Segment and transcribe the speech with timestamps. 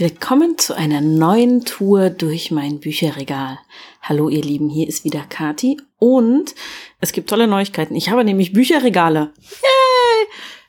[0.00, 3.58] Willkommen zu einer neuen Tour durch mein Bücherregal.
[4.00, 6.54] Hallo ihr Lieben, hier ist wieder Kati und
[7.00, 7.94] es gibt tolle Neuigkeiten.
[7.94, 9.34] Ich habe nämlich Bücherregale.
[9.62, 10.26] Yay!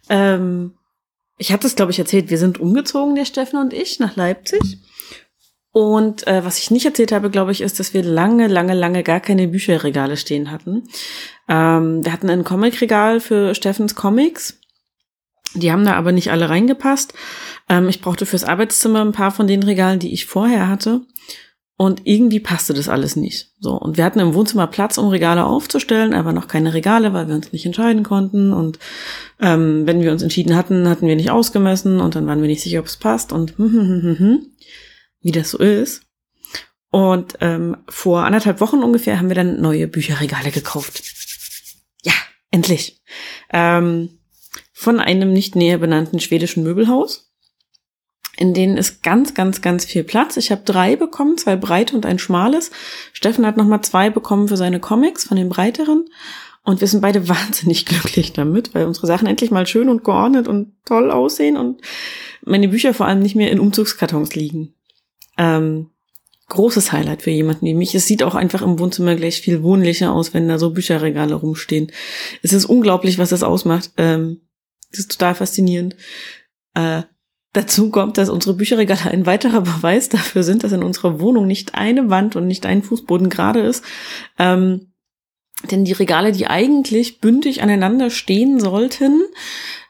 [0.09, 0.73] Ähm,
[1.37, 4.79] ich hatte es, glaube ich, erzählt, wir sind umgezogen, der Steffen und ich, nach Leipzig.
[5.71, 9.01] Und äh, was ich nicht erzählt habe, glaube ich, ist, dass wir lange, lange, lange
[9.01, 10.89] gar keine Bücherregale stehen hatten.
[11.47, 14.60] Ähm, wir hatten ein Comicregal für Steffens Comics.
[15.53, 17.13] Die haben da aber nicht alle reingepasst.
[17.69, 21.01] Ähm, ich brauchte fürs Arbeitszimmer ein paar von den Regalen, die ich vorher hatte.
[21.81, 23.53] Und irgendwie passte das alles nicht.
[23.59, 23.73] So.
[23.73, 27.33] Und wir hatten im Wohnzimmer Platz, um Regale aufzustellen, aber noch keine Regale, weil wir
[27.33, 28.53] uns nicht entscheiden konnten.
[28.53, 28.77] Und
[29.39, 32.61] ähm, wenn wir uns entschieden hatten, hatten wir nicht ausgemessen und dann waren wir nicht
[32.61, 34.45] sicher, ob es passt und hm, hm, hm, hm, hm,
[35.21, 36.03] wie das so ist.
[36.91, 41.01] Und ähm, vor anderthalb Wochen ungefähr haben wir dann neue Bücherregale gekauft.
[42.03, 42.13] Ja,
[42.51, 43.01] endlich.
[43.51, 44.20] Ähm,
[44.81, 47.31] von einem nicht näher benannten schwedischen Möbelhaus
[48.37, 50.35] in denen ist ganz, ganz, ganz viel Platz.
[50.35, 52.71] Ich habe drei bekommen, zwei breite und ein schmales.
[53.13, 56.05] Steffen hat nochmal zwei bekommen für seine Comics von den breiteren.
[56.63, 60.47] Und wir sind beide wahnsinnig glücklich damit, weil unsere Sachen endlich mal schön und geordnet
[60.47, 61.81] und toll aussehen und
[62.43, 64.73] meine Bücher vor allem nicht mehr in Umzugskartons liegen.
[65.37, 65.91] Ähm,
[66.49, 67.93] großes Highlight für jemanden wie mich.
[67.93, 71.91] Es sieht auch einfach im Wohnzimmer gleich viel wohnlicher aus, wenn da so Bücherregale rumstehen.
[72.41, 73.91] Es ist unglaublich, was das ausmacht.
[73.97, 74.41] Ähm,
[74.91, 75.95] das ist total faszinierend.
[76.75, 77.03] Äh,
[77.53, 81.75] Dazu kommt, dass unsere Bücherregale ein weiterer Beweis dafür sind, dass in unserer Wohnung nicht
[81.75, 83.83] eine Wand und nicht ein Fußboden gerade ist.
[84.39, 84.93] Ähm,
[85.69, 89.21] denn die Regale, die eigentlich bündig aneinander stehen sollten,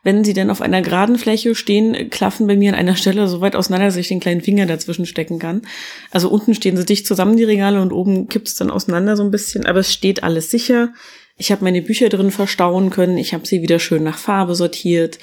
[0.04, 3.42] wenn sie denn auf einer geraden Fläche stehen, klaffen bei mir an einer Stelle so
[3.42, 5.62] weit auseinander, dass ich den kleinen Finger dazwischen stecken kann.
[6.10, 9.24] Also unten stehen sie dicht zusammen, die Regale, und oben kippt es dann auseinander so
[9.24, 10.94] ein bisschen, aber es steht alles sicher.
[11.42, 15.17] Ich habe meine Bücher drin verstauen können, ich habe sie wieder schön nach Farbe sortiert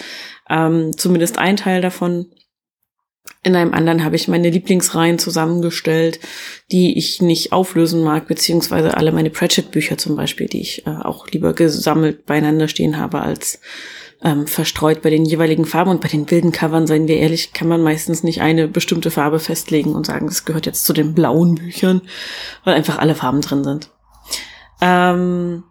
[0.49, 2.27] ähm, zumindest ein Teil davon.
[3.45, 6.19] In einem anderen habe ich meine Lieblingsreihen zusammengestellt,
[6.73, 11.29] die ich nicht auflösen mag, beziehungsweise alle meine Pratchett-Bücher zum Beispiel, die ich äh, auch
[11.29, 13.61] lieber gesammelt beieinander stehen habe als
[14.25, 17.69] ähm, verstreut bei den jeweiligen Farben und bei den wilden Covern, seien wir ehrlich, kann
[17.69, 21.55] man meistens nicht eine bestimmte Farbe festlegen und sagen, es gehört jetzt zu den blauen
[21.55, 22.01] Büchern,
[22.65, 23.91] weil einfach alle Farben drin sind.
[24.81, 25.63] Ähm,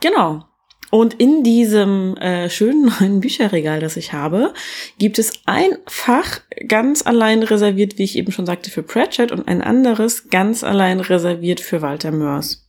[0.00, 0.44] genau.
[0.90, 4.52] Und in diesem äh, schönen neuen Bücherregal, das ich habe,
[4.98, 9.46] gibt es ein Fach ganz allein reserviert, wie ich eben schon sagte, für Pratchett und
[9.46, 12.66] ein anderes ganz allein reserviert für Walter Mörs,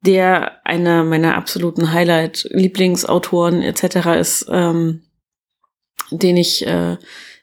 [0.00, 4.18] der einer meiner absoluten Highlight-Lieblingsautoren etc.
[4.18, 5.02] ist, ähm,
[6.10, 6.96] den ich äh,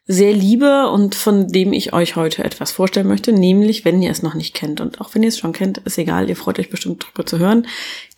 [0.05, 4.21] sehr liebe und von dem ich euch heute etwas vorstellen möchte, nämlich, wenn ihr es
[4.21, 6.69] noch nicht kennt und auch wenn ihr es schon kennt, ist egal, ihr freut euch
[6.69, 7.67] bestimmt drüber zu hören,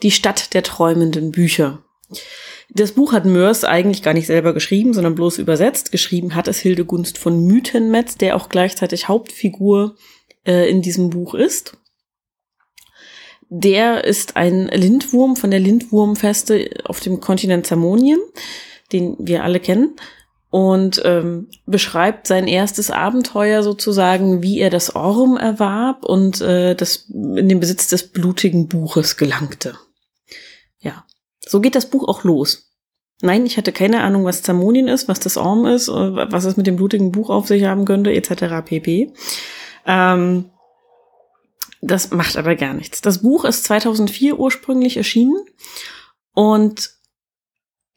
[0.02, 1.84] die Stadt der träumenden Bücher.
[2.70, 5.92] Das Buch hat Mörs eigentlich gar nicht selber geschrieben, sondern bloß übersetzt.
[5.92, 9.96] Geschrieben hat es Hildegunst von Mythenmetz, der auch gleichzeitig Hauptfigur
[10.46, 11.78] äh, in diesem Buch ist.
[13.50, 18.20] Der ist ein Lindwurm von der Lindwurmfeste auf dem Kontinent Zamonien,
[18.92, 19.96] den wir alle kennen
[20.50, 27.10] und ähm, beschreibt sein erstes Abenteuer sozusagen, wie er das Orm erwarb und äh, das
[27.10, 29.76] in den Besitz des blutigen Buches gelangte.
[30.80, 31.06] Ja,
[31.46, 32.72] so geht das Buch auch los.
[33.22, 36.58] Nein, ich hatte keine Ahnung, was Zamonien ist, was das Orm ist, äh, was es
[36.58, 38.66] mit dem blutigen Buch auf sich haben könnte, etc.
[38.66, 39.14] pp.
[39.86, 40.52] Ähm,
[41.82, 43.02] das macht aber gar nichts.
[43.02, 45.38] Das Buch ist 2004 ursprünglich erschienen
[46.34, 46.95] und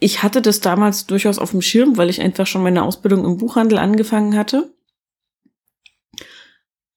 [0.00, 3.38] ich hatte das damals durchaus auf dem Schirm, weil ich einfach schon meine Ausbildung im
[3.38, 4.72] Buchhandel angefangen hatte.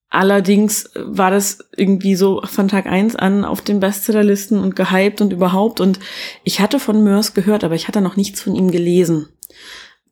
[0.10, 5.32] Allerdings war das irgendwie so von Tag eins an auf den Bestsellerlisten und gehypt und
[5.32, 5.80] überhaupt.
[5.80, 6.00] Und
[6.44, 9.30] ich hatte von Mörs gehört, aber ich hatte noch nichts von ihm gelesen.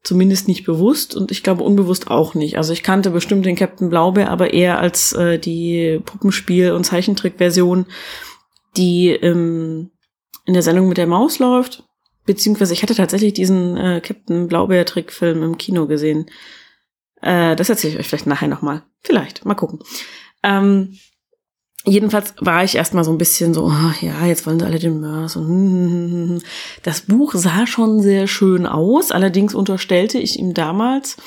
[0.02, 2.58] Zumindest nicht bewusst und ich glaube unbewusst auch nicht.
[2.58, 7.86] Also ich kannte bestimmt den Captain Blaubeer, aber eher als äh, die Puppenspiel- und Zeichentrickversion,
[8.78, 9.92] die ähm,
[10.46, 11.84] in der Sendung mit der Maus läuft
[12.26, 16.30] Beziehungsweise ich hatte tatsächlich diesen äh, Captain Blaubeer-Trickfilm im Kino gesehen.
[17.22, 18.84] Äh, das erzähle ich euch vielleicht nachher nochmal.
[19.02, 19.80] Vielleicht, mal gucken.
[20.44, 20.98] Ähm,
[21.86, 25.00] jedenfalls war ich erstmal so ein bisschen so, oh, ja, jetzt wollen sie alle den
[25.00, 26.42] Mörs und hm, hm, hm,
[26.84, 29.12] das Buch sah schon sehr schön aus.
[29.12, 31.18] Allerdings unterstellte ich ihm damals,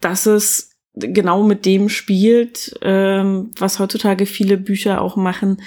[0.00, 5.62] dass es genau mit dem spielt, ähm, was heutzutage viele Bücher auch machen,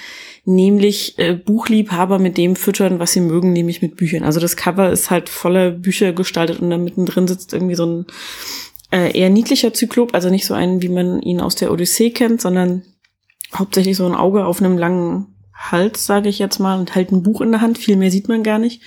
[0.45, 4.23] nämlich äh, Buchliebhaber mit dem füttern, was sie mögen, nämlich mit Büchern.
[4.23, 8.05] Also das Cover ist halt voller Bücher gestaltet und da mittendrin sitzt irgendwie so ein
[8.91, 12.39] äh, eher niedlicher Zyklop, also nicht so ein, wie man ihn aus der Odyssee kennt,
[12.39, 12.83] sondern
[13.53, 15.34] hauptsächlich so ein Auge auf einem langen
[15.71, 17.77] Hals, sage ich jetzt mal, und hält ein Buch in der Hand.
[17.77, 18.81] Viel mehr sieht man gar nicht.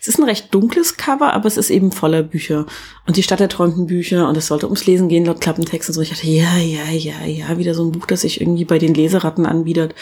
[0.00, 2.66] Es ist ein recht dunkles Cover, aber es ist eben voller Bücher.
[3.06, 5.94] Und die Stadt der träumten Bücher und es sollte ums Lesen gehen, laut Klappentext und
[5.94, 6.00] so.
[6.00, 8.94] Ich dachte, ja, ja, ja, ja, wieder so ein Buch, das sich irgendwie bei den
[8.94, 9.94] Leseratten anbietet.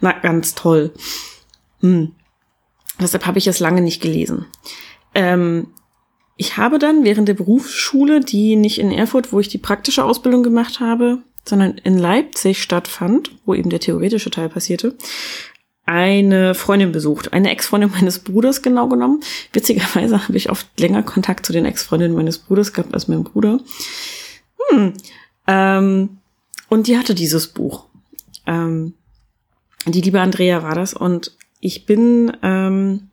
[0.00, 0.92] Na, ganz toll.
[1.80, 2.12] Hm.
[3.00, 4.46] Deshalb habe ich es lange nicht gelesen.
[5.14, 5.68] Ähm,
[6.36, 10.42] ich habe dann während der Berufsschule, die nicht in Erfurt, wo ich die praktische Ausbildung
[10.42, 14.96] gemacht habe, sondern in Leipzig stattfand, wo eben der theoretische Teil passierte,
[15.88, 19.22] eine Freundin besucht, eine Ex-Freundin meines Bruders genau genommen.
[19.54, 23.58] Witzigerweise habe ich oft länger Kontakt zu den Ex-Freundinnen meines Bruders gehabt als mein Bruder.
[24.68, 24.92] Hm.
[25.46, 26.18] Ähm,
[26.68, 27.86] und die hatte dieses Buch.
[28.46, 28.92] Ähm,
[29.86, 33.07] die liebe Andrea war das und ich bin ähm,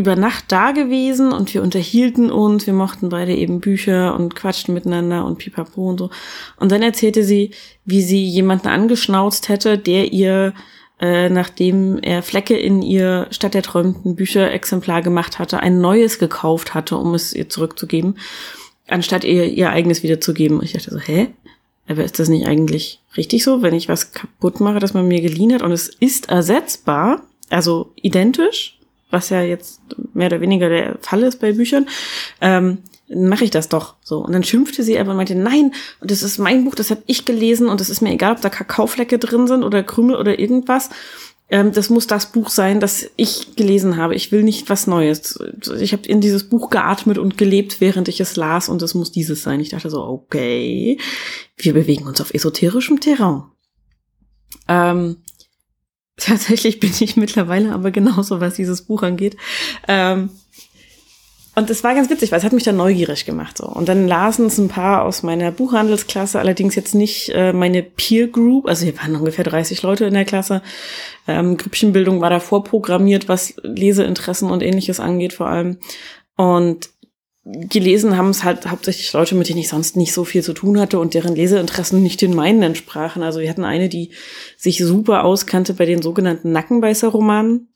[0.00, 4.72] über Nacht da gewesen und wir unterhielten uns, wir mochten beide eben Bücher und quatschten
[4.72, 6.10] miteinander und pipapo und so.
[6.56, 7.50] Und dann erzählte sie,
[7.84, 10.54] wie sie jemanden angeschnauzt hätte, der ihr,
[11.00, 16.72] äh, nachdem er Flecke in ihr Stadt der träumten Bücherexemplar gemacht hatte, ein neues gekauft
[16.72, 18.16] hatte, um es ihr zurückzugeben,
[18.88, 20.60] anstatt ihr ihr eigenes wiederzugeben.
[20.60, 21.28] Und ich dachte so, hä?
[21.88, 25.20] Aber ist das nicht eigentlich richtig so, wenn ich was kaputt mache, dass man mir
[25.20, 28.79] geliehen hat und es ist ersetzbar, also identisch,
[29.10, 29.80] was ja jetzt
[30.14, 31.88] mehr oder weniger der Fall ist bei Büchern,
[32.40, 32.78] ähm,
[33.08, 34.18] mache ich das doch so.
[34.18, 37.24] Und dann schimpfte sie aber und meinte, nein, das ist mein Buch, das habe ich
[37.24, 40.90] gelesen und es ist mir egal, ob da Kakaoflecke drin sind oder Krümel oder irgendwas.
[41.50, 44.14] Ähm, das muss das Buch sein, das ich gelesen habe.
[44.14, 45.38] Ich will nicht was Neues.
[45.80, 49.10] Ich habe in dieses Buch geatmet und gelebt, während ich es las und es muss
[49.10, 49.58] dieses sein.
[49.58, 50.98] Ich dachte so, okay,
[51.56, 53.42] wir bewegen uns auf esoterischem Terrain.
[54.68, 55.16] Ähm,
[56.16, 59.36] Tatsächlich bin ich mittlerweile aber genauso, was dieses Buch angeht.
[59.88, 60.30] Ähm,
[61.56, 63.58] und das war ganz witzig, weil es hat mich dann neugierig gemacht.
[63.58, 63.66] So.
[63.66, 68.28] Und dann lasen es ein paar aus meiner Buchhandelsklasse, allerdings jetzt nicht äh, meine Peer
[68.28, 70.62] Group, also wir waren ungefähr 30 Leute in der Klasse.
[71.26, 75.78] Ähm, Grüppchenbildung war da vorprogrammiert, was Leseinteressen und ähnliches angeht vor allem.
[76.36, 76.90] Und
[77.52, 80.78] gelesen haben es halt hauptsächlich Leute, mit denen ich sonst nicht so viel zu tun
[80.78, 83.22] hatte und deren Leseinteressen nicht den meinen entsprachen.
[83.22, 84.10] Also wir hatten eine, die
[84.56, 87.68] sich super auskannte bei den sogenannten Nackenbeißer-Romanen.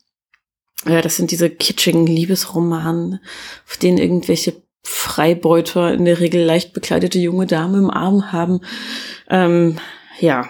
[0.85, 3.19] Ja, das sind diese kitschigen Liebesromanen,
[3.67, 8.61] auf denen irgendwelche Freibeuter in der Regel leicht bekleidete junge Dame im Arm haben.
[9.29, 9.77] Ähm,
[10.19, 10.47] ja,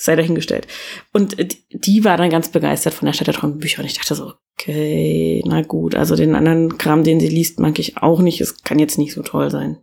[0.00, 0.68] sei dahingestellt.
[1.12, 1.36] Und
[1.70, 4.34] die war dann ganz begeistert von der Stadt der träumenden Bücher und ich dachte so,
[4.54, 8.40] okay, na gut, also den anderen Kram, den sie liest, mag ich auch nicht.
[8.40, 9.78] Es kann jetzt nicht so toll sein.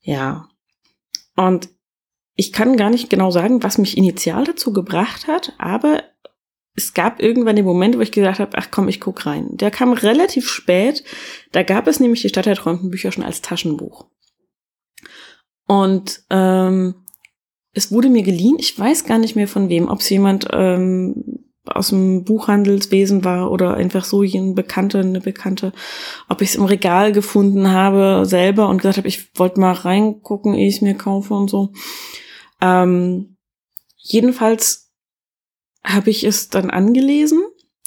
[0.00, 0.48] Ja.
[1.34, 1.68] Und
[2.36, 6.04] ich kann gar nicht genau sagen, was mich initial dazu gebracht hat, aber
[6.76, 9.48] es gab irgendwann den Moment, wo ich gesagt habe, ach komm, ich guck rein.
[9.56, 11.02] Der kam relativ spät.
[11.50, 14.06] Da gab es nämlich die Stadt der träumenden Bücher schon als Taschenbuch.
[15.66, 17.04] Und ähm,
[17.72, 21.44] es wurde mir geliehen, ich weiß gar nicht mehr von wem, ob es jemand ähm,
[21.64, 25.72] aus dem Buchhandelswesen war oder einfach so ein Bekannter, eine Bekannte,
[26.28, 30.54] ob ich es im Regal gefunden habe selber und gesagt habe, ich wollte mal reingucken,
[30.54, 31.72] ehe ich es mir kaufe und so.
[32.60, 33.36] Ähm,
[33.96, 34.90] jedenfalls
[35.84, 37.42] habe ich es dann angelesen.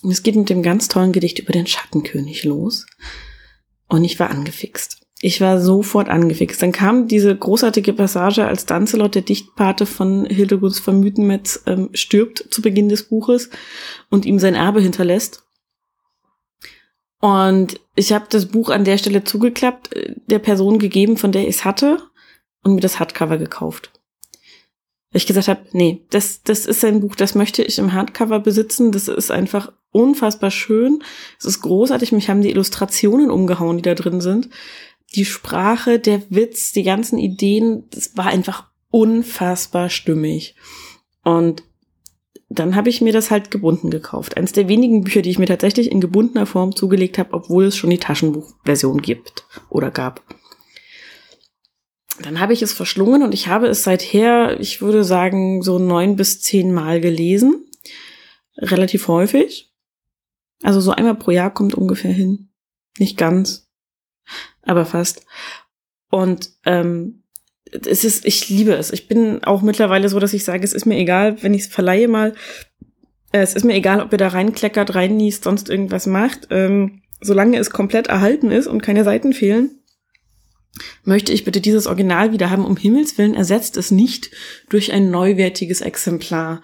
[0.09, 2.85] Es geht mit dem ganz tollen Gedicht über den Schattenkönig los.
[3.87, 5.01] Und ich war angefixt.
[5.23, 6.63] Ich war sofort angefixt.
[6.63, 11.03] Dann kam diese großartige Passage, als Dancelot, der Dichtpate von Hildegunds von
[11.67, 13.51] ähm, stirbt zu Beginn des Buches
[14.09, 15.43] und ihm sein Erbe hinterlässt.
[17.19, 21.43] Und ich habe das Buch an der Stelle zugeklappt, äh, der Person gegeben, von der
[21.43, 21.99] ich es hatte,
[22.63, 23.91] und mir das Hardcover gekauft.
[25.11, 28.39] Weil ich gesagt habe, nee, das, das ist ein Buch, das möchte ich im Hardcover
[28.39, 28.91] besitzen.
[28.91, 31.03] Das ist einfach unfassbar schön.
[31.37, 32.11] Es ist großartig.
[32.11, 34.49] Mich haben die Illustrationen umgehauen, die da drin sind
[35.15, 40.55] die Sprache, der Witz, die ganzen Ideen, das war einfach unfassbar stimmig.
[41.23, 41.63] Und
[42.49, 44.35] dann habe ich mir das halt gebunden gekauft.
[44.35, 47.77] Eines der wenigen Bücher, die ich mir tatsächlich in gebundener Form zugelegt habe, obwohl es
[47.77, 50.21] schon die Taschenbuchversion gibt oder gab.
[52.21, 56.17] Dann habe ich es verschlungen und ich habe es seither, ich würde sagen, so neun
[56.17, 57.65] bis zehn Mal gelesen.
[58.57, 59.71] Relativ häufig.
[60.61, 62.49] Also so einmal pro Jahr kommt ungefähr hin.
[62.99, 63.70] Nicht ganz
[64.63, 65.25] aber fast.
[66.09, 67.23] Und ähm,
[67.71, 68.91] es ist, ich liebe es.
[68.91, 71.67] Ich bin auch mittlerweile so, dass ich sage, es ist mir egal, wenn ich es
[71.67, 72.33] verleihe mal.
[73.31, 76.47] Äh, es ist mir egal, ob ihr da reinkleckert, reinniest, sonst irgendwas macht.
[76.49, 79.79] Ähm, solange es komplett erhalten ist und keine Seiten fehlen,
[81.03, 82.65] möchte ich bitte dieses Original wieder haben.
[82.65, 84.31] Um Himmels Willen ersetzt es nicht
[84.69, 86.61] durch ein neuwertiges Exemplar.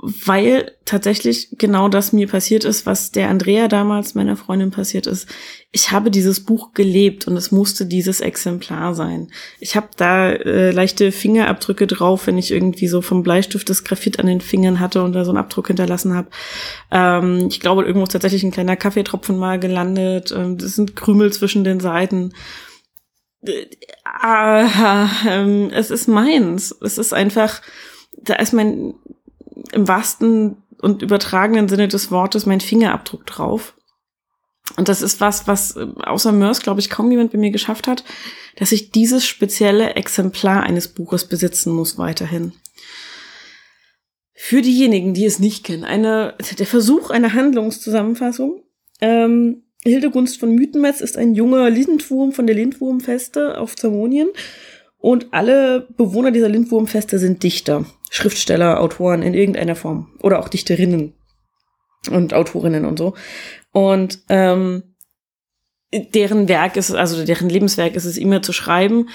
[0.00, 5.28] Weil tatsächlich genau das mir passiert ist, was der Andrea damals, meiner Freundin, passiert ist.
[5.72, 9.28] Ich habe dieses Buch gelebt und es musste dieses Exemplar sein.
[9.58, 14.20] Ich habe da äh, leichte Fingerabdrücke drauf, wenn ich irgendwie so vom Bleistift das Graphit
[14.20, 16.28] an den Fingern hatte und da so einen Abdruck hinterlassen habe.
[16.92, 20.30] Ähm, ich glaube, irgendwo ist tatsächlich ein kleiner Kaffeetropfen mal gelandet.
[20.30, 22.34] Ähm, das sind Krümel zwischen den Seiten.
[23.42, 23.66] Äh,
[24.22, 26.72] äh, es ist meins.
[26.82, 27.62] Es ist einfach,
[28.16, 28.94] da ist mein
[29.72, 33.74] im wahrsten und übertragenen Sinne des Wortes mein Fingerabdruck drauf.
[34.76, 37.86] Und das ist was, was äh, außer Mörs, glaube ich, kaum jemand bei mir geschafft
[37.86, 38.04] hat,
[38.56, 42.52] dass ich dieses spezielle Exemplar eines Buches besitzen muss weiterhin.
[44.34, 48.62] Für diejenigen, die es nicht kennen, eine, der Versuch einer Handlungszusammenfassung.
[49.00, 54.28] Ähm, Hildegunst von Mythenmetz ist ein junger Lindwurm von der Lindwurmfeste auf Zamonien
[54.98, 60.12] und alle Bewohner dieser Lindwurmfeste sind Dichter, Schriftsteller, Autoren in irgendeiner Form.
[60.22, 61.14] Oder auch Dichterinnen
[62.10, 63.14] und Autorinnen und so.
[63.72, 64.94] Und ähm,
[65.92, 69.08] deren Werk ist, also deren Lebenswerk ist es immer zu schreiben.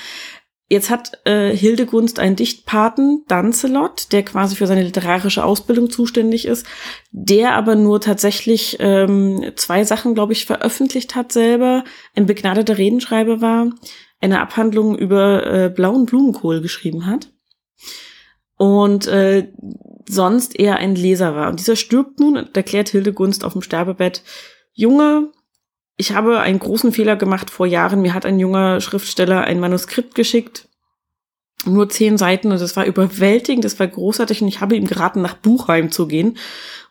[0.69, 6.65] Jetzt hat äh, Hildegunst einen Dichtpaten, Dancelot, der quasi für seine literarische Ausbildung zuständig ist,
[7.11, 11.83] der aber nur tatsächlich ähm, zwei Sachen, glaube ich, veröffentlicht hat selber,
[12.15, 13.67] ein begnadeter Redenschreiber war
[14.23, 17.29] eine Abhandlung über äh, blauen Blumenkohl geschrieben hat
[18.55, 19.51] und äh,
[20.07, 21.49] sonst eher ein Leser war.
[21.49, 24.23] Und dieser stirbt nun und erklärt Hildegunst auf dem Sterbebett,
[24.73, 25.31] Junge,
[25.97, 28.01] ich habe einen großen Fehler gemacht vor Jahren.
[28.01, 30.67] Mir hat ein junger Schriftsteller ein Manuskript geschickt,
[31.65, 35.21] nur zehn Seiten und das war überwältigend, das war großartig und ich habe ihm geraten,
[35.21, 36.37] nach Buchheim zu gehen.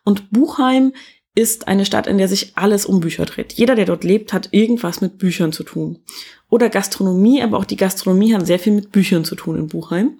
[0.04, 0.92] Und Buchheim
[1.34, 3.54] ist eine Stadt, in der sich alles um Bücher dreht.
[3.54, 5.98] Jeder, der dort lebt, hat irgendwas mit Büchern zu tun.
[6.50, 10.18] Oder Gastronomie, aber auch die Gastronomie hat sehr viel mit Büchern zu tun in Buchheim.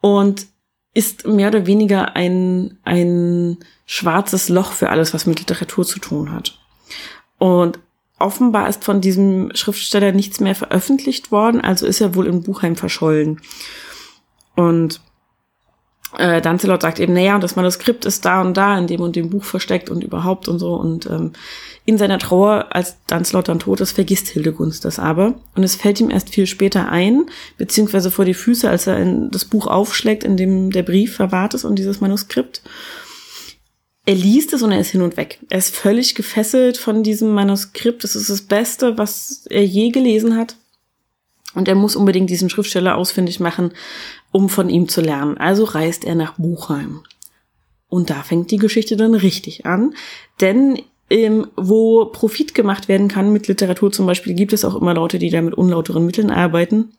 [0.00, 0.46] Und
[0.92, 6.30] ist mehr oder weniger ein, ein schwarzes Loch für alles, was mit Literatur zu tun
[6.30, 6.58] hat.
[7.38, 7.80] Und
[8.18, 12.76] offenbar ist von diesem Schriftsteller nichts mehr veröffentlicht worden, also ist er wohl in Buchheim
[12.76, 13.40] verschollen.
[14.54, 15.00] Und
[16.18, 19.16] äh, Dancelot sagt eben, naja, und das Manuskript ist da und da in dem und
[19.16, 20.74] dem Buch versteckt und überhaupt und so.
[20.74, 21.32] Und ähm,
[21.84, 25.34] in seiner Trauer, als Dancelot dann tot ist, vergisst Hildegunst das aber.
[25.54, 27.26] Und es fällt ihm erst viel später ein,
[27.58, 31.54] beziehungsweise vor die Füße, als er in das Buch aufschlägt, in dem der Brief verwahrt
[31.54, 32.62] ist und dieses Manuskript.
[34.06, 35.38] Er liest es und er ist hin und weg.
[35.48, 38.04] Er ist völlig gefesselt von diesem Manuskript.
[38.04, 40.56] Das ist das Beste, was er je gelesen hat.
[41.54, 43.72] Und er muss unbedingt diesen Schriftsteller ausfindig machen,
[44.32, 45.38] um von ihm zu lernen.
[45.38, 47.02] Also reist er nach Buchheim.
[47.88, 49.94] Und da fängt die Geschichte dann richtig an,
[50.40, 50.80] denn
[51.10, 55.18] ähm, wo Profit gemacht werden kann mit Literatur zum Beispiel, gibt es auch immer Leute,
[55.18, 56.92] die da mit unlauteren Mitteln arbeiten.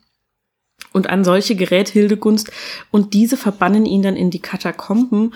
[0.93, 2.51] Und an solche gerät Hildegunst
[2.91, 5.33] und diese verbannen ihn dann in die Katakomben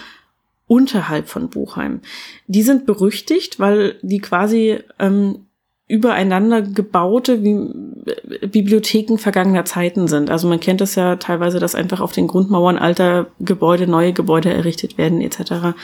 [0.68, 2.02] unterhalb von Buchheim.
[2.48, 5.48] Die sind berüchtigt, weil die quasi ähm,
[5.90, 10.30] übereinander gebaute Bibliotheken vergangener Zeiten sind.
[10.30, 14.54] Also man kennt es ja teilweise, dass einfach auf den Grundmauern alter Gebäude neue Gebäude
[14.54, 15.76] errichtet werden etc.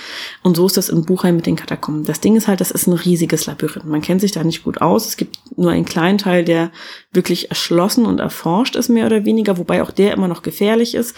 [0.43, 2.05] Und so ist das in Buchheim mit den Katakomben.
[2.05, 3.87] Das Ding ist halt, das ist ein riesiges Labyrinth.
[3.87, 5.07] Man kennt sich da nicht gut aus.
[5.07, 6.69] Es gibt nur einen kleinen Teil, der
[7.11, 11.15] wirklich erschlossen und erforscht ist, mehr oder weniger, wobei auch der immer noch gefährlich ist.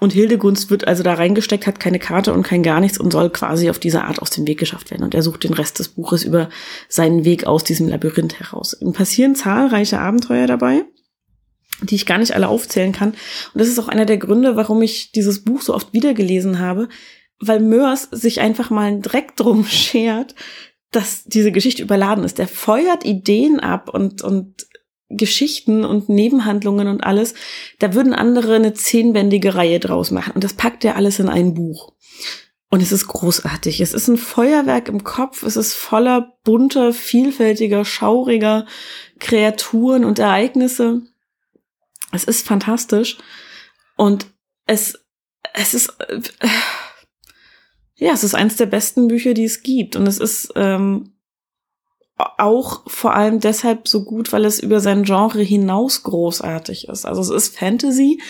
[0.00, 3.28] Und Hildegunst wird also da reingesteckt, hat keine Karte und kein gar nichts und soll
[3.28, 5.04] quasi auf diese Art aus dem Weg geschafft werden.
[5.04, 6.48] Und er sucht den Rest des Buches über
[6.88, 8.74] seinen Weg aus diesem Labyrinth heraus.
[8.80, 10.84] Ihm passieren zahlreiche Abenteuer dabei,
[11.82, 13.10] die ich gar nicht alle aufzählen kann.
[13.10, 16.88] Und das ist auch einer der Gründe, warum ich dieses Buch so oft wiedergelesen habe,
[17.38, 20.34] weil Mörs sich einfach mal einen Dreck drum schert,
[20.92, 22.38] dass diese Geschichte überladen ist.
[22.38, 24.66] Der feuert Ideen ab und, und
[25.10, 27.34] Geschichten und Nebenhandlungen und alles,
[27.80, 30.32] da würden andere eine zehnbändige Reihe draus machen.
[30.34, 31.92] Und das packt er alles in ein Buch.
[32.70, 33.80] Und es ist großartig.
[33.80, 35.42] Es ist ein Feuerwerk im Kopf.
[35.42, 38.64] Es ist voller bunter, vielfältiger, schauriger
[39.18, 41.02] Kreaturen und Ereignisse.
[42.12, 43.18] Es ist fantastisch.
[43.96, 44.28] Und
[44.66, 45.00] es,
[45.52, 46.20] es ist, äh,
[47.96, 49.96] ja, es ist eins der besten Bücher, die es gibt.
[49.96, 51.14] Und es ist, ähm,
[52.38, 57.04] auch vor allem deshalb so gut, weil es über sein Genre hinaus großartig ist.
[57.04, 58.20] Also es ist Fantasy,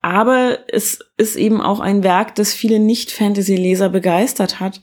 [0.00, 4.82] aber es ist eben auch ein Werk, das viele Nicht-Fantasy-Leser begeistert hat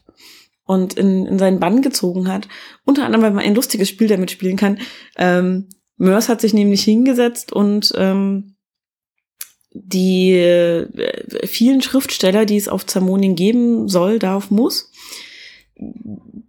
[0.65, 2.47] und in, in seinen Bann gezogen hat.
[2.85, 4.79] Unter anderem, weil man ein lustiges Spiel damit spielen kann.
[5.17, 5.67] Ähm,
[5.97, 8.55] Mörs hat sich nämlich hingesetzt und ähm,
[9.71, 14.91] die äh, vielen Schriftsteller, die es auf Zamonin geben soll, darf, muss,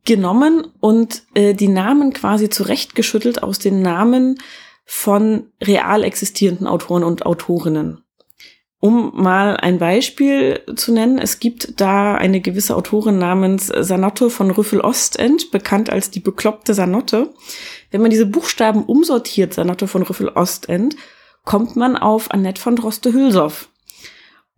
[0.05, 4.39] genommen und äh, die Namen quasi zurechtgeschüttelt aus den Namen
[4.85, 8.03] von real existierenden Autoren und Autorinnen.
[8.83, 14.51] Um mal ein Beispiel zu nennen, es gibt da eine gewisse Autorin namens Sanotte von
[14.51, 17.29] Rüffel-Ostend, bekannt als die bekloppte Sanotte.
[17.91, 20.97] Wenn man diese Buchstaben umsortiert, Sanotte von Rüffel-Ostend,
[21.45, 23.69] kommt man auf Annette von Droste-Hülsow.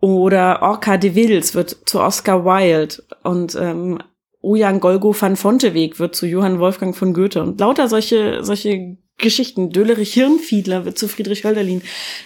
[0.01, 3.99] Oder Orca de Wils wird zu Oscar Wilde und ähm,
[4.43, 9.71] Ojan Golgo van Fonteweg wird zu Johann Wolfgang von Goethe und lauter solche, solche Geschichten.
[9.71, 11.83] Dölerich Hirnfiedler wird zu Friedrich Hölderlin.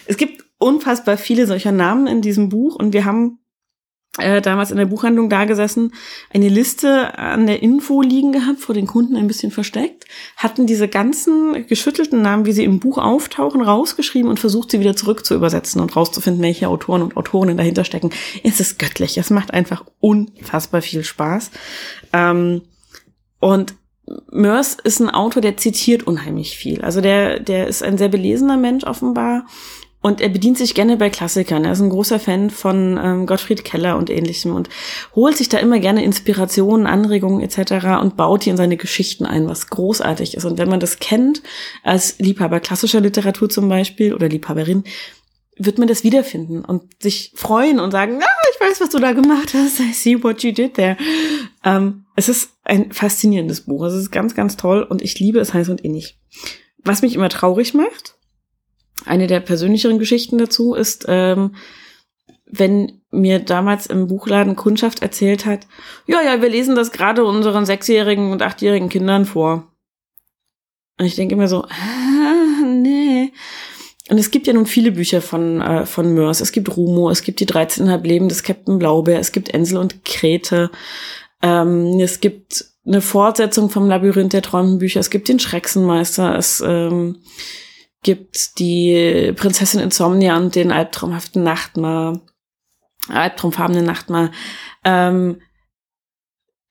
[0.06, 3.38] Es gibt unfassbar viele solcher Namen in diesem Buch und wir haben
[4.18, 5.92] äh, damals in der Buchhandlung da gesessen,
[6.32, 10.04] eine Liste an der Info liegen gehabt, vor den Kunden ein bisschen versteckt,
[10.36, 14.96] hatten diese ganzen geschüttelten Namen, wie sie im Buch auftauchen, rausgeschrieben und versucht, sie wieder
[14.96, 18.10] zurück zu übersetzen und rauszufinden, welche Autoren und Autorinnen dahinter stecken.
[18.42, 19.18] Es ist göttlich.
[19.18, 21.50] Es macht einfach unfassbar viel Spaß.
[22.12, 22.62] Ähm,
[23.40, 23.74] und
[24.30, 26.82] Mörs ist ein Autor, der zitiert unheimlich viel.
[26.82, 29.46] Also der, der ist ein sehr belesener Mensch offenbar
[30.06, 31.64] und er bedient sich gerne bei Klassikern.
[31.64, 34.68] Er ist ein großer Fan von ähm, Gottfried Keller und ähnlichem und
[35.16, 38.00] holt sich da immer gerne Inspirationen, Anregungen etc.
[38.00, 40.44] und baut die in seine Geschichten ein, was großartig ist.
[40.44, 41.42] Und wenn man das kennt,
[41.82, 44.84] als Liebhaber klassischer Literatur zum Beispiel oder Liebhaberin,
[45.56, 49.10] wird man das wiederfinden und sich freuen und sagen, ah, ich weiß, was du da
[49.10, 49.80] gemacht hast.
[49.80, 50.96] I see what you did there.
[51.64, 53.84] Ähm, es ist ein faszinierendes Buch.
[53.84, 56.16] Es ist ganz, ganz toll und ich liebe es heiß und innig.
[56.84, 58.15] Was mich immer traurig macht,
[59.06, 61.54] eine der persönlicheren Geschichten dazu ist, ähm,
[62.46, 65.66] wenn mir damals im Buchladen Kundschaft erzählt hat,
[66.06, 69.72] ja, ja, wir lesen das gerade unseren sechsjährigen und achtjährigen Kindern vor.
[70.98, 73.32] Und ich denke immer so, ah, nee.
[74.08, 76.40] Und es gibt ja nun viele Bücher von, äh, von Mörs.
[76.40, 80.04] Es gibt Rumo, es gibt die 13,5 Leben des Captain Blaubeer, es gibt Ensel und
[80.04, 80.70] Krete,
[81.42, 87.18] ähm, es gibt eine Fortsetzung vom Labyrinth der Träumenbücher, es gibt den Schrecksenmeister, es ähm,
[88.06, 92.20] gibt die Prinzessin Insomnia und den albtraumhaften Nachtmar,
[93.08, 94.30] albtraumfarbenen Nachtmar.
[94.84, 95.40] Ähm,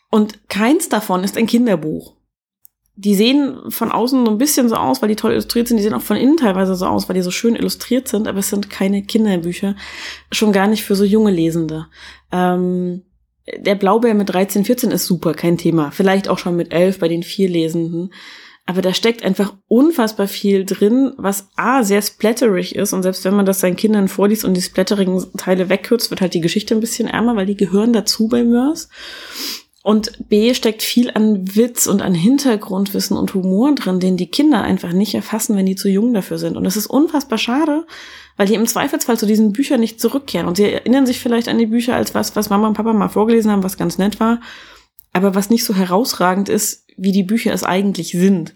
[0.09, 2.13] und keins davon ist ein Kinderbuch.
[2.95, 5.75] Die sehen von außen so ein bisschen so aus, weil die toll illustriert sind.
[5.75, 8.39] Die sehen auch von innen teilweise so aus, weil die so schön illustriert sind, aber
[8.39, 9.75] es sind keine Kinderbücher.
[10.31, 11.87] Schon gar nicht für so junge Lesende.
[12.31, 13.01] Ähm,
[13.57, 15.91] der Blaubeer mit 13, 14 ist super, kein Thema.
[15.91, 18.13] Vielleicht auch schon mit 11 bei den vier Lesenden.
[18.67, 22.93] Aber da steckt einfach unfassbar viel drin, was A, sehr splatterig ist.
[22.93, 26.33] Und selbst wenn man das seinen Kindern vorliest und die splatterigen Teile wegkürzt, wird halt
[26.33, 28.89] die Geschichte ein bisschen ärmer, weil die gehören dazu bei Mörs.
[29.83, 34.63] Und B steckt viel an Witz und an Hintergrundwissen und Humor drin, den die Kinder
[34.63, 36.57] einfach nicht erfassen, wenn die zu jung dafür sind.
[36.57, 37.85] Und das ist unfassbar schade,
[38.35, 40.47] weil die im Zweifelsfall zu diesen Büchern nicht zurückkehren.
[40.47, 43.09] Und sie erinnern sich vielleicht an die Bücher als was, was Mama und Papa mal
[43.09, 44.39] vorgelesen haben, was ganz nett war
[45.15, 48.53] aber was nicht so herausragend ist, wie die Bücher es eigentlich sind.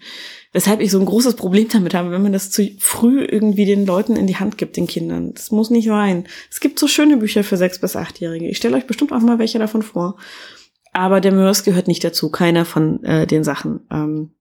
[0.52, 3.86] Weshalb ich so ein großes Problem damit habe, wenn man das zu früh irgendwie den
[3.86, 5.34] Leuten in die Hand gibt, den Kindern.
[5.34, 6.28] Das muss nicht sein.
[6.49, 8.47] Es gibt so schöne Bücher für sechs bis achtjährige.
[8.47, 10.17] Ich stelle euch bestimmt auch mal welche davon vor.
[10.91, 13.82] Aber der Mörs gehört nicht dazu, keiner von äh, den Sachen.
[13.91, 14.32] Ähm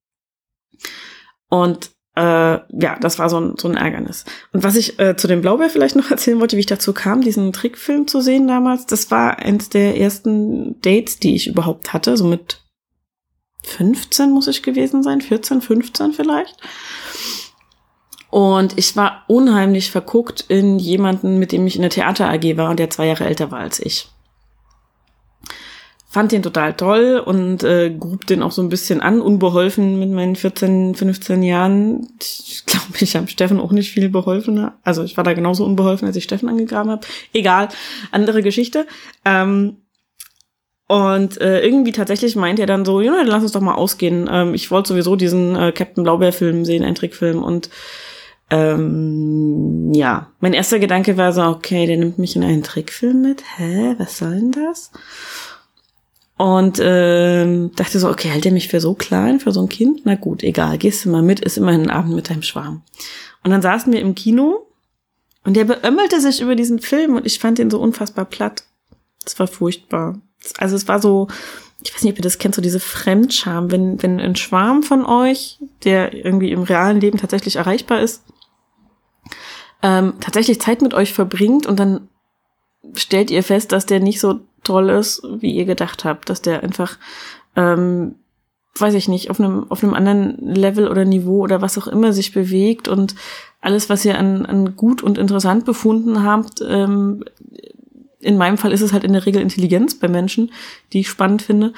[1.50, 4.24] und äh, ja, das war so ein, so ein Ärgernis.
[4.52, 7.20] Und was ich äh, zu dem Blaubeer vielleicht noch erzählen wollte, wie ich dazu kam,
[7.20, 12.16] diesen Trickfilm zu sehen damals, das war eins der ersten Dates, die ich überhaupt hatte,
[12.16, 12.64] so mit
[13.68, 16.57] 15 muss ich gewesen sein, 14, 15 vielleicht.
[18.31, 22.70] Und ich war unheimlich verguckt in jemanden, mit dem ich in der Theater AG war
[22.70, 24.11] und der zwei Jahre älter war als ich
[26.11, 30.11] fand den total toll und äh, grub den auch so ein bisschen an, unbeholfen mit
[30.11, 32.09] meinen 14, 15 Jahren.
[32.20, 34.70] Ich glaube, ich habe Steffen auch nicht viel beholfen.
[34.83, 37.07] Also ich war da genauso unbeholfen, als ich Steffen angegraben habe.
[37.35, 37.68] Egal,
[38.11, 38.87] andere Geschichte.
[39.24, 39.76] Ähm,
[40.88, 44.29] und äh, irgendwie tatsächlich meint er dann so, ja, dann lass uns doch mal ausgehen.
[44.33, 47.42] Ähm, ich wollte sowieso diesen äh, Captain Blaubeer-Film sehen, ein Trickfilm.
[47.42, 47.68] Und
[48.48, 53.44] ähm, ja, mein erster Gedanke war so, okay, der nimmt mich in einen Trickfilm mit.
[53.59, 54.90] Hä, was soll denn das?
[56.38, 60.03] Und ähm, dachte so, okay, hält er mich für so klein, für so ein Kind?
[60.05, 62.83] Na gut, egal, gehst du mal mit, ist immerhin ein Abend mit deinem Schwarm.
[63.44, 64.66] Und dann saßen wir im Kino
[65.44, 68.64] und der beömmelte sich über diesen Film und ich fand den so unfassbar platt.
[69.27, 70.18] Es war furchtbar.
[70.59, 71.29] Also es war so,
[71.83, 75.05] ich weiß nicht, ob ihr das kennt, so diese Fremdscham, wenn, wenn ein Schwarm von
[75.05, 78.22] euch, der irgendwie im realen Leben tatsächlich erreichbar ist,
[79.83, 82.09] ähm, tatsächlich Zeit mit euch verbringt und dann
[82.94, 86.62] stellt ihr fest, dass der nicht so toll ist, wie ihr gedacht habt, dass der
[86.62, 86.98] einfach,
[87.55, 88.16] ähm,
[88.77, 92.12] weiß ich nicht, auf einem, auf einem anderen Level oder Niveau oder was auch immer
[92.12, 93.14] sich bewegt und
[93.61, 97.24] alles, was ihr an, an gut und interessant befunden habt, ähm,
[98.20, 100.52] in meinem Fall ist es halt in der Regel Intelligenz bei Menschen,
[100.92, 101.72] die ich spannend finde,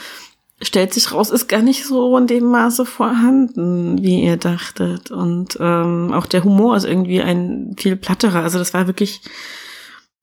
[0.62, 5.10] stellt sich raus, ist gar nicht so in dem Maße vorhanden, wie ihr dachtet.
[5.10, 8.42] Und ähm, auch der Humor ist irgendwie ein viel platterer.
[8.42, 9.22] Also das war wirklich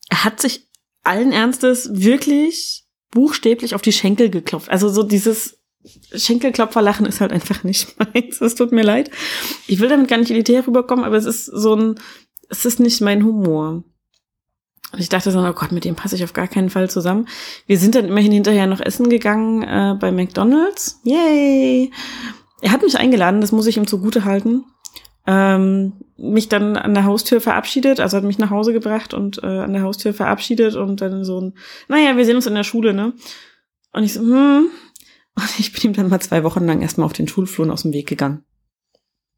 [0.09, 0.67] er hat sich
[1.03, 4.69] allen Ernstes wirklich buchstäblich auf die Schenkel geklopft.
[4.69, 5.59] Also so dieses
[6.13, 8.41] Schenkelklopferlachen ist halt einfach nicht meins.
[8.41, 9.11] Es tut mir leid.
[9.67, 11.95] Ich will damit gar nicht elitär rüberkommen, aber es ist so ein,
[12.49, 13.83] es ist nicht mein Humor.
[14.93, 17.27] Und ich dachte so, oh Gott, mit dem passe ich auf gar keinen Fall zusammen.
[17.65, 21.01] Wir sind dann immerhin hinterher noch essen gegangen äh, bei McDonald's.
[21.03, 21.91] Yay!
[22.61, 24.63] Er hat mich eingeladen, das muss ich ihm zugute halten.
[25.27, 29.45] Ähm, mich dann an der Haustür verabschiedet, also hat mich nach Hause gebracht und äh,
[29.45, 31.53] an der Haustür verabschiedet und dann so ein,
[31.89, 33.13] naja, wir sehen uns in der Schule, ne?
[33.91, 34.69] Und ich so, hm.
[35.35, 37.93] Und ich bin ihm dann mal zwei Wochen lang erstmal auf den Schulfluren aus dem
[37.93, 38.43] Weg gegangen.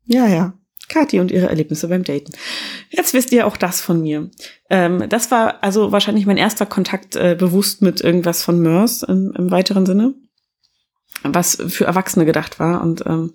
[0.06, 0.59] Ja, ja.
[0.88, 2.32] Kathi und ihre Erlebnisse beim Daten.
[2.90, 4.30] Jetzt wisst ihr auch das von mir.
[4.70, 9.34] Ähm, das war also wahrscheinlich mein erster Kontakt äh, bewusst mit irgendwas von Mörs im,
[9.38, 10.16] im, weiteren Sinne,
[11.24, 12.82] was für Erwachsene gedacht war.
[12.82, 13.34] Und ähm,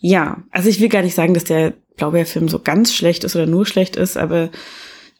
[0.00, 3.46] ja, also ich will gar nicht sagen, dass der Blaubeerfilm so ganz schlecht ist oder
[3.46, 4.50] nur schlecht ist, aber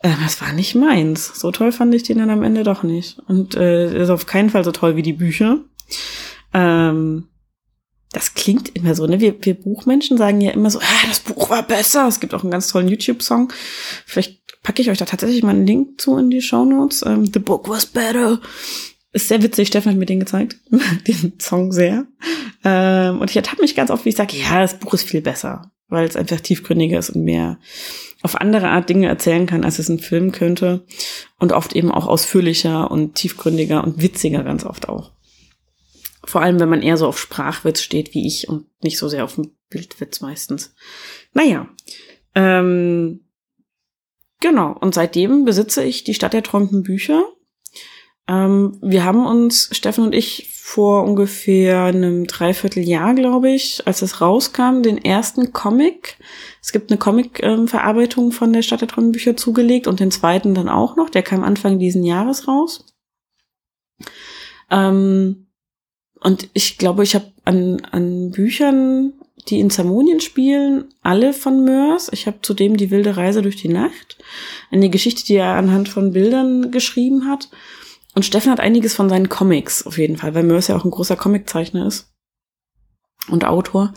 [0.01, 1.39] äh, das war nicht meins.
[1.39, 3.19] So toll fand ich den dann am Ende doch nicht.
[3.27, 5.59] Und äh, ist auf keinen Fall so toll wie die Bücher.
[6.55, 7.29] Ähm,
[8.17, 9.21] das klingt immer so, ne?
[9.21, 12.09] Wir, wir Buchmenschen sagen ja immer so, ah, das Buch war besser.
[12.09, 13.53] Es gibt auch einen ganz tollen YouTube-Song.
[14.07, 17.05] Vielleicht packe ich euch da tatsächlich mal einen Link zu in die Show Notes.
[17.05, 18.41] Ähm, The book was better.
[19.13, 19.69] Ist sehr witzig.
[19.69, 20.57] Steffen hat mir den gezeigt.
[21.07, 22.07] den Song sehr.
[22.65, 25.21] Ähm, und ich ertappe mich ganz oft, wie ich sage, ja, das Buch ist viel
[25.21, 25.71] besser.
[25.89, 27.59] Weil es einfach tiefgründiger ist und mehr
[28.23, 30.87] auf andere Art Dinge erzählen kann, als es ein Film könnte.
[31.39, 35.13] Und oft eben auch ausführlicher und tiefgründiger und witziger ganz oft auch.
[36.27, 39.25] Vor allem, wenn man eher so auf Sprachwitz steht wie ich und nicht so sehr
[39.25, 40.75] auf den Bildwitz meistens.
[41.33, 41.69] Naja,
[42.35, 43.25] ähm,
[44.41, 44.77] genau.
[44.79, 47.25] Und seitdem besitze ich die Stadt der träumenden Bücher.
[48.29, 54.21] Ähm, wir haben uns, Steffen und ich, vor ungefähr einem Dreivierteljahr, glaube ich, als es
[54.21, 56.19] rauskam, den ersten Comic.
[56.61, 60.69] Es gibt eine Comic-Verarbeitung von der Stadt der träumenden Bücher zugelegt und den zweiten dann
[60.69, 61.09] auch noch.
[61.09, 62.85] Der kam Anfang diesen Jahres raus.
[64.69, 65.46] Ähm,
[66.21, 69.13] und ich glaube, ich habe an, an Büchern,
[69.49, 72.11] die in Zamonien spielen, alle von Mörs.
[72.13, 74.19] Ich habe zudem die wilde Reise durch die Nacht,
[74.71, 77.49] eine Geschichte, die er anhand von Bildern geschrieben hat.
[78.15, 80.91] Und Steffen hat einiges von seinen Comics auf jeden Fall, weil Mörs ja auch ein
[80.91, 82.11] großer Comiczeichner ist
[83.29, 83.93] und Autor.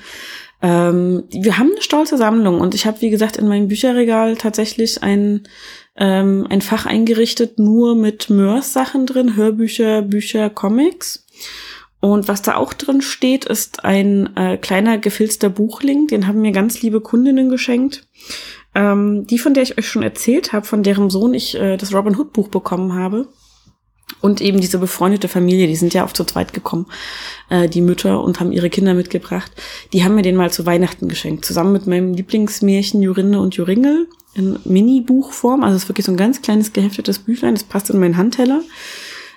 [0.62, 5.02] Ähm, wir haben eine stolze Sammlung und ich habe, wie gesagt, in meinem Bücherregal tatsächlich
[5.02, 5.48] ein,
[5.96, 11.26] ähm, ein Fach eingerichtet, nur mit Mörs-Sachen drin, Hörbücher, Bücher, Comics.
[12.02, 16.52] Und was da auch drin steht, ist ein äh, kleiner gefilzter Buchling, den haben mir
[16.52, 18.08] ganz liebe Kundinnen geschenkt.
[18.74, 21.94] Ähm, die, von der ich euch schon erzählt habe, von deren Sohn ich äh, das
[21.94, 23.28] Robin Hood Buch bekommen habe.
[24.22, 26.88] Und eben diese befreundete Familie, die sind ja oft zu zweit gekommen,
[27.50, 29.52] äh, die Mütter, und haben ihre Kinder mitgebracht.
[29.94, 34.08] Die haben mir den mal zu Weihnachten geschenkt, zusammen mit meinem Lieblingsmärchen Jorinde und Joringel
[34.34, 35.64] in Mini-Buchform.
[35.64, 38.62] Also es ist wirklich so ein ganz kleines geheftetes Büchlein, das passt in meinen Handteller.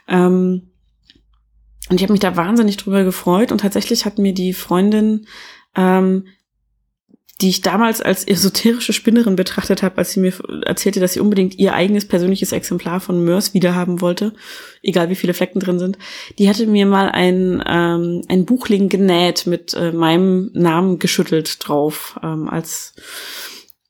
[0.09, 0.72] Ähm,
[1.89, 3.53] und ich habe mich da wahnsinnig drüber gefreut.
[3.53, 5.27] Und tatsächlich hat mir die Freundin,
[5.77, 6.27] ähm,
[7.41, 10.33] die ich damals als esoterische Spinnerin betrachtet habe, als sie mir
[10.65, 14.33] erzählte, dass sie unbedingt ihr eigenes persönliches Exemplar von Mörs wiederhaben wollte,
[14.81, 15.99] egal wie viele Flecken drin sind,
[16.39, 22.19] die hatte mir mal ein, ähm, ein Buchling genäht mit äh, meinem Namen geschüttelt drauf,
[22.23, 22.95] ähm, als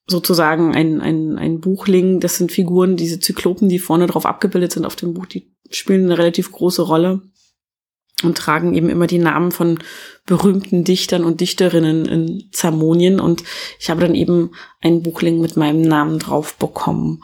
[0.06, 2.20] sozusagen ein, ein, ein Buchling.
[2.20, 6.04] Das sind Figuren, diese Zyklopen, die vorne drauf abgebildet sind auf dem Buch, die spielen
[6.04, 7.22] eine relativ große Rolle
[8.24, 9.78] und tragen eben immer die Namen von
[10.26, 13.42] berühmten Dichtern und Dichterinnen in Zamonien und
[13.78, 17.22] ich habe dann eben einen Buchling mit meinem Namen drauf bekommen.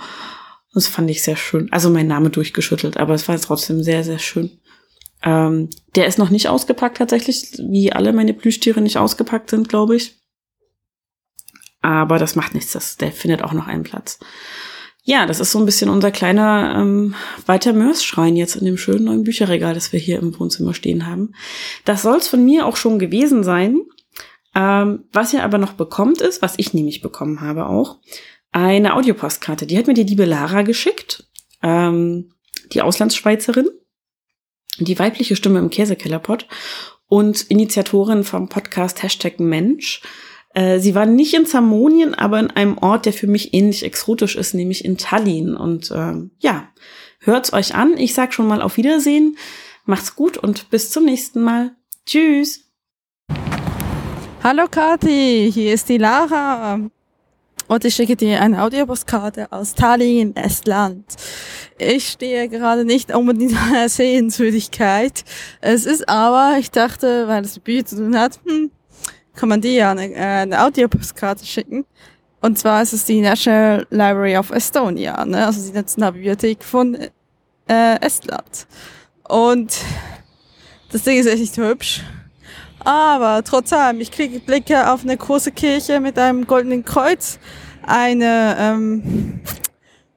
[0.75, 1.69] Das fand ich sehr schön.
[1.73, 4.61] Also mein Name durchgeschüttelt, aber es war trotzdem sehr, sehr schön.
[5.23, 9.97] Ähm, der ist noch nicht ausgepackt tatsächlich, wie alle meine Plüschtiere nicht ausgepackt sind, glaube
[9.97, 10.17] ich.
[11.81, 14.19] Aber das macht nichts, das, der findet auch noch einen Platz.
[15.09, 17.15] Ja, das ist so ein bisschen unser kleiner ähm,
[17.47, 21.33] weiter Mörs-Schrein jetzt in dem schönen neuen Bücherregal, das wir hier im Wohnzimmer stehen haben.
[21.87, 23.81] Das soll es von mir auch schon gewesen sein.
[24.55, 28.01] Ähm, was ihr aber noch bekommt, ist, was ich nämlich bekommen habe auch,
[28.53, 29.67] eine Audiopostkarte.
[29.67, 31.25] Die hat mir die liebe Lara geschickt,
[31.63, 32.35] ähm,
[32.75, 33.71] die Auslandsschweizerin,
[34.79, 36.47] die weibliche Stimme im Käsekellerpot
[37.07, 40.03] und Initiatorin vom Podcast Hashtag Mensch.
[40.59, 44.35] Äh, sie war nicht in Zamonien, aber in einem Ort, der für mich ähnlich exotisch
[44.35, 45.55] ist, nämlich in Tallinn.
[45.55, 46.69] Und ähm, ja,
[47.21, 47.97] hört's euch an.
[47.97, 49.39] Ich sag schon mal auf Wiedersehen.
[49.85, 51.77] Macht's gut und bis zum nächsten Mal.
[52.07, 52.65] Tschüss.
[54.43, 56.81] Hallo Kathi, hier ist die Lara.
[57.69, 61.05] Und ich schicke dir eine Audiopostkarte aus Tallinn, Estland.
[61.79, 65.25] Ich stehe gerade nicht unbedingt an der Sehenswürdigkeit.
[65.61, 68.73] Es ist aber, ich dachte, weil es mit Bücher zu tun hat, hm,
[69.39, 71.87] kann man dir ja eine, äh, eine Audiopostkarte schicken.
[72.41, 75.47] Und zwar ist es die National Library of Estonia, ne?
[75.47, 76.97] also die Nationalbibliothek von
[77.69, 78.67] äh, Estland.
[79.29, 79.79] Und
[80.91, 82.03] das Ding ist echt nicht hübsch.
[82.81, 87.39] Aber trotzdem, ich kriege Blicke auf eine große Kirche mit einem goldenen Kreuz,
[87.85, 89.41] eine ähm,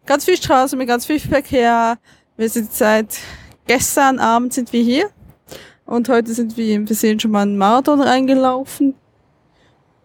[0.06, 1.98] ganz viel Straße mit ganz viel Verkehr.
[2.38, 3.18] Wir sind seit
[3.68, 5.10] gestern Abend sind wir hier
[5.86, 8.96] und heute sind wir ein bisschen schon mal einen Marathon reingelaufen.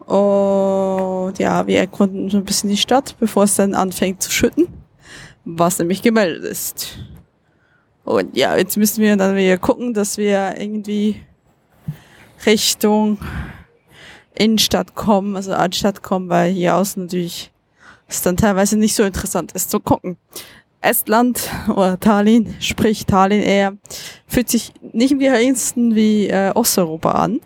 [0.07, 4.69] Und ja, wir erkunden so ein bisschen die Stadt, bevor es dann anfängt zu schütten,
[5.45, 6.99] was nämlich gemeldet ist.
[8.05, 11.21] Und ja, jetzt müssen wir dann wieder gucken, dass wir irgendwie
[12.47, 13.19] Richtung
[14.39, 17.51] Innenstadt kommen, also Altstadt kommen, weil hier außen natürlich
[18.07, 20.17] es dann teilweise nicht so interessant ist zu gucken.
[20.81, 23.77] Estland oder Tallinn, sprich Tallinn eher,
[24.29, 27.41] fühlt sich nicht im geringsten wie äh, Osteuropa an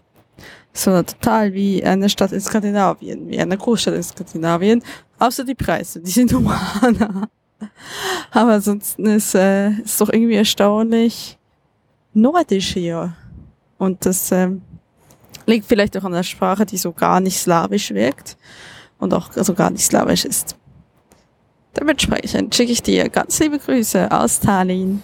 [0.72, 4.82] sondern total wie eine Stadt in Skandinavien, wie eine Großstadt in Skandinavien,
[5.18, 7.28] außer die Preise, die sind humaner.
[8.30, 11.38] Aber ansonsten ist äh, ist doch irgendwie erstaunlich
[12.14, 13.14] nordisch hier.
[13.78, 14.50] Und das äh,
[15.46, 18.36] liegt vielleicht auch an der Sprache, die so gar nicht slawisch wirkt
[18.98, 20.56] und auch so gar nicht slawisch ist.
[21.78, 25.02] Dementsprechend schicke ich dir ganz liebe Grüße aus Tallinn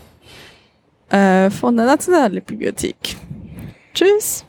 [1.09, 3.17] äh, von der Nationalbibliothek.
[3.95, 4.45] Tschüss!